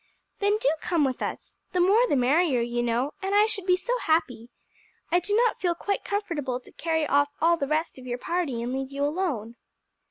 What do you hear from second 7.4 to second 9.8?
the rest of your party and leave you alone."